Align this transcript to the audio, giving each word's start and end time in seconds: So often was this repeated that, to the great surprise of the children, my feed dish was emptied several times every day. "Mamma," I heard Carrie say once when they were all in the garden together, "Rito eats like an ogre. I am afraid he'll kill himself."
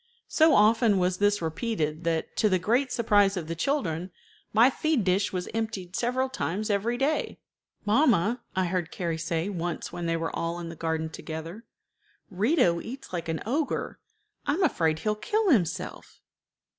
So 0.29 0.55
often 0.55 0.97
was 0.97 1.17
this 1.19 1.43
repeated 1.43 2.05
that, 2.05 2.35
to 2.37 2.49
the 2.49 2.57
great 2.57 2.91
surprise 2.91 3.37
of 3.37 3.47
the 3.47 3.53
children, 3.53 4.09
my 4.51 4.71
feed 4.71 5.03
dish 5.03 5.31
was 5.31 5.47
emptied 5.53 5.95
several 5.95 6.27
times 6.27 6.71
every 6.71 6.97
day. 6.97 7.39
"Mamma," 7.85 8.41
I 8.55 8.65
heard 8.65 8.89
Carrie 8.89 9.19
say 9.19 9.47
once 9.47 9.93
when 9.93 10.07
they 10.07 10.17
were 10.17 10.35
all 10.35 10.57
in 10.57 10.69
the 10.69 10.75
garden 10.75 11.09
together, 11.11 11.65
"Rito 12.31 12.81
eats 12.81 13.13
like 13.13 13.29
an 13.29 13.43
ogre. 13.45 13.99
I 14.47 14.55
am 14.55 14.63
afraid 14.63 14.97
he'll 14.97 15.13
kill 15.13 15.51
himself." 15.51 16.19